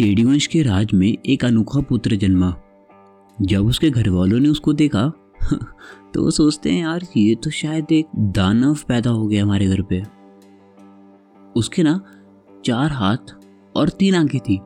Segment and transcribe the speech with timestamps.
[0.00, 2.56] चेड़ीवंश के राज में एक अनोखा पुत्र जन्मा।
[3.42, 5.12] जब उसके घर वालों ने उसको देखा
[6.14, 9.82] तो वो सोचते हैं, यार, ये तो शायद एक दानव पैदा हो गया हमारे घर
[9.82, 10.02] पे।
[11.56, 12.00] उसके ना
[12.64, 13.16] चार हाथ
[13.76, 14.58] और तीन आँखें थी।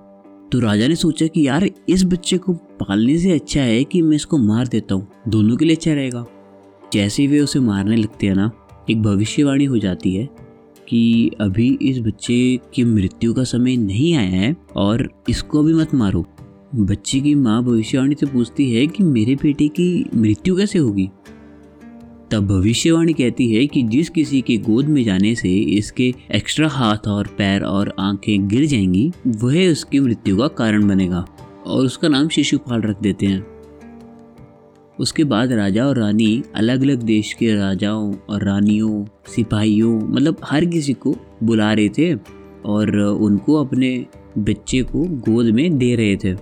[0.53, 4.17] तो राजा ने सोचा कि, यार, इस बच्चे को पालने से अच्छा है कि मैं
[4.17, 6.27] इसको मार देता हूँ। दोनों के लिए अच्छा रहेगा।
[6.93, 8.51] जैसे ही वे उसे मारने लगते हैं ना,
[8.91, 10.29] एक भविष्यवाणी हो जाती है
[10.89, 15.95] कि अभी इस बच्चे की मृत्यु का समय नहीं आया है और इसको अभी मत
[15.95, 16.27] मारो।
[16.75, 21.09] बच्चे की माँ भविष्यवाणी से पूछती है कि मेरे बेटे की मृत्यु कैसे होगी?
[22.31, 27.09] तब भविष्यवाणी कहती है कि जिस किसी के गोद में जाने से इसके एक्स्ट्रा हाथ
[27.09, 31.27] और पैर और आँखें गिर जाएँगी, वह उसकी मृत्यु का कारण बनेगा
[31.67, 33.54] और उसका नाम शिशुपाल रख देते हैं।
[35.01, 40.65] उसके बाद राजा और रानी अलग अलग देश के राजाओं और रानियों, सिपाहियों मतलब हर
[40.65, 42.15] किसी को बुला रहे थे
[42.65, 44.07] और उनको अपने
[44.39, 46.33] बच्चे को गोद में दे रहे थे।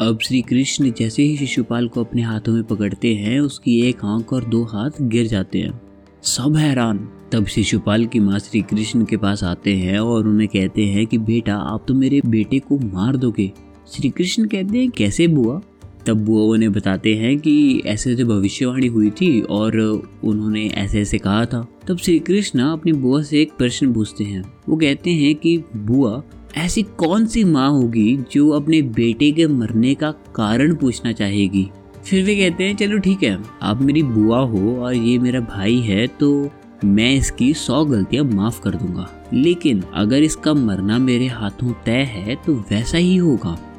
[0.00, 4.32] अब श्री कृष्ण जैसे ही शिशुपाल को अपने हाथों में पकड़ते हैं, उसकी एक आँख
[4.32, 5.80] और दो हाथ गिर जाते हैं।
[6.22, 10.84] सब हैरान। तब शिशुपाल की माँ श्री कृष्ण के पास आते हैं और उन्हें कहते
[10.84, 13.52] हैं कि, बेटा, आप तो मेरे बेटे को मार दोगे।
[13.92, 15.60] श्री कृष्ण कहते हैं, कैसे बुआ?
[16.06, 19.78] तब बुआ उन्हें बताते हैं कि ऐसे ऐसे भविष्यवाणी हुई थी और
[20.24, 24.42] उन्होंने ऐसे ऐसे कहा था। तब श्री कृष्ण अपनी बुआ से एक प्रश्न पूछते हैं।
[24.68, 26.22] वो कहते हैं कि, बुआ,
[26.56, 31.70] ऐसी कौन सी माँ होगी जो अपने बेटे के मरने का कारण पूछना चाहेगी?
[32.04, 35.76] फिर वे कहते हैं, चलो ठीक है, आप मेरी बुआ हो और ये मेरा भाई
[35.76, 36.50] है तो
[36.84, 42.36] मैं इसकी सौ गलतियाँ माफ़ कर दूँगा। लेकिन अगर इसका मरना मेरे हाथों तय है
[42.46, 43.69] तो वैसा ही होगा।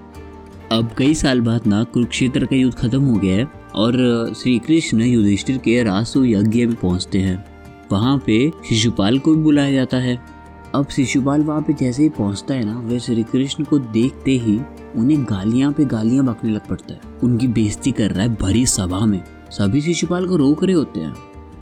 [0.71, 3.93] अब कई साल बाद ना कुरुक्षेत्र का युद्ध खत्म हो गया है और
[4.37, 7.45] श्री कृष्ण युधिष्ठिर के रासु यज्ञ में पहुँचते हैं।
[7.91, 10.21] वहाँ पे शिशुपाल को भी बुलाया जाता है।
[10.75, 14.59] अब शिशुपाल वहाँ पे जैसे ही पहुँचता है ना, वह श्री कृष्ण को देखते ही
[14.95, 19.05] उन्हें गालियाँ पे गालियाँ बकने लग पड़ता है। उनकी बेइज्जती कर रहा है भरी सभा
[19.05, 21.13] में। सभी शिशुपाल को रोक रहे होते हैं।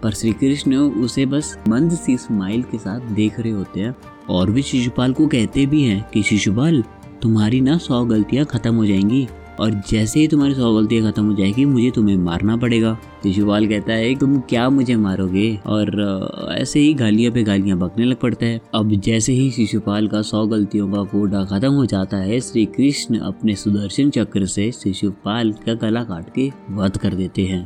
[0.04, 3.96] पर श्री कृष्ण उसे बस मंद सी स्माइल के साथ देख रहे होते हैं।
[4.30, 6.84] और भी शिशुपाल को कहते भी हैं कि, शिशुपाल
[7.22, 9.28] तुम्हारी ना सौ गलतियाँ ख़त्म हो जाएँगी।
[9.60, 12.94] और जैसे ही तुम्हारी सौ गलतियाँ ख़त्म हो जाएगी, मुझे तुम्हें मारना पड़ेगा।
[13.24, 15.60] शिशुपाल कहता है, तुम क्या मुझे मारोगे?
[15.66, 20.22] और ऐसे ही गालियाँ पे गालियाँ बकने लग पड़ता है। अब जैसे ही शिशुपाल का
[20.22, 25.52] सौ गलतियों का कोडा खत्म हो जाता है श्री कृष्ण अपने सुदर्शन चक्र से शिशुपाल
[25.52, 27.64] का गला काट के वध कर देते हैं।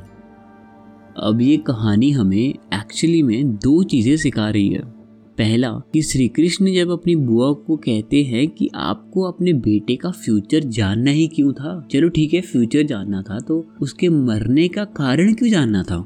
[1.18, 4.93] अब ये कहानी हमें एक्चुअली में दो चीज़ें सिखा रही है।
[5.38, 10.12] पहला कि श्री कृष्ण जब अपनी बुआ को कहते हैं कि आपको अपने बेटे का
[10.12, 11.88] फ्यूचर जानना ही क्यों था?
[11.92, 16.06] चलो ठीक है, फ्यूचर जानना था तो उसके मरने का कारण क्यों जानना था?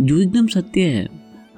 [0.00, 1.08] जो एकदम सत्य है,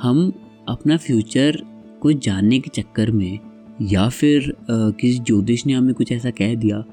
[0.02, 0.32] हम
[0.68, 1.62] अपना फ्यूचर
[2.02, 3.38] को जानने के चक्कर में
[3.82, 6.84] या फिर किसी ज्योतिष ने हमें कुछ ऐसा कह दिया,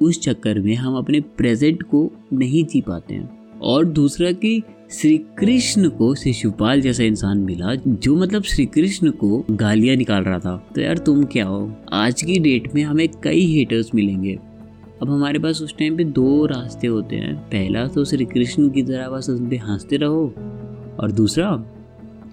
[0.00, 5.18] उस चक्कर में हम अपने प्रेजेंट को नहीं जी पाते हैं। और दूसरा कि श्री
[5.18, 10.68] कृष्ण को शिशुपाल जैसा इंसान मिला, जो मतलब श्री कृष्ण को गालियाँ निकाल रहा था।
[10.74, 11.76] तो यार तुम क्या हो?
[11.92, 14.38] आज की डेट में हमें कई हेटर्स मिलेंगे।
[15.02, 18.82] अब हमारे पास उस टाइम पे दो रास्ते होते हैं। पहला तो श्री कृष्ण की
[18.82, 20.34] तरह बस उन पर हँसते रहो,
[21.00, 21.50] और दूसरा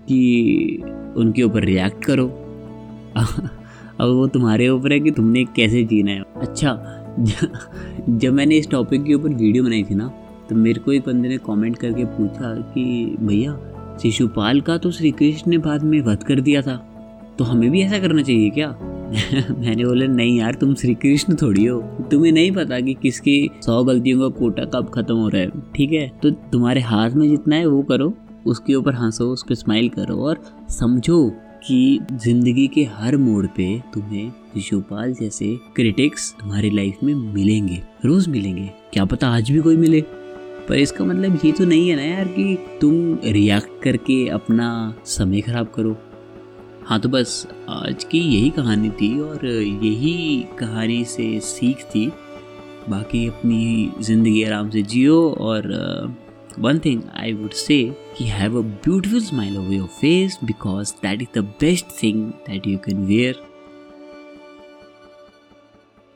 [0.08, 0.82] कि
[1.18, 2.28] उनके ऊपर रिएक्ट करो।
[4.00, 6.94] अब वो तुम्हारे ऊपर है कि तुमने कैसे जीना है। अच्छा
[8.10, 11.30] जब मैंने इस टॉपिक के ऊपर वीडियो बनाई थी ना तो मेरे को एक बंदे
[11.30, 13.60] ने कमेंट करके पूछा कि, भैया,
[14.02, 16.94] शिशुपाल का तो श्री कृष्ण ने बाद में वध कर दिया था
[17.40, 18.78] तो हमें भी ऐसा करना चाहिए क्या?
[19.58, 21.82] मैंने बोला, नहीं यार, तुम श्री कृष्ण थोड़ी हो।
[22.12, 25.92] तुम्हें नहीं पता कि किसकी सौ गलतियों का कोटा कब खत्म हो रहा है, ठीक
[25.92, 26.12] है?
[26.24, 28.14] तो तुम्हारे हाथ में जितना है, वो करो,
[28.46, 31.34] उसके ऊपर हंसो उस पर स्माइल करो और समझो
[31.68, 38.28] कि ज़िंदगी के हर मोड़ पे तुम्हें शिशुपाल जैसे क्रिटिक्स तुम्हारी लाइफ में मिलेंगे, रोज
[38.28, 40.04] मिलेंगे। क्या पता आज भी कोई मिले?
[40.70, 44.68] पर इसका मतलब ये तो नहीं है ना यार कि तुम रिएक्ट करके अपना
[45.06, 45.96] समय खराब करो।
[46.86, 52.08] हाँ तो बस आज की यही कहानी थी और यही कहानी से सीख थी।
[52.90, 55.68] बाकी अपनी ज़िंदगी आराम से जियो और
[56.60, 57.84] one thing I would say
[58.18, 62.68] कि have a beautiful smile over your face because that is the best thing that
[62.68, 63.42] you can wear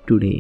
[0.04, 0.34] today